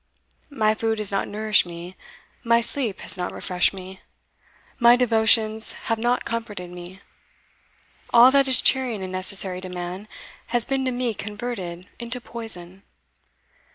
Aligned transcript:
My 0.49 0.73
food 0.73 0.97
has 0.97 1.11
not 1.11 1.27
nourished 1.27 1.63
me 1.63 1.95
my 2.43 2.59
sleep 2.59 3.01
has 3.01 3.19
not 3.19 3.31
refreshed 3.33 3.71
me 3.71 4.01
my 4.79 4.95
devotions 4.95 5.73
have 5.73 5.99
not 5.99 6.25
comforted 6.25 6.71
me 6.71 7.01
all 8.11 8.31
that 8.31 8.47
is 8.47 8.63
cheering 8.63 9.03
and 9.03 9.11
necessary 9.11 9.61
to 9.61 9.69
man 9.69 10.07
has 10.47 10.65
been 10.65 10.85
to 10.85 10.91
me 10.91 11.13
converted 11.13 11.87
into 11.99 12.19
poison. 12.19 12.81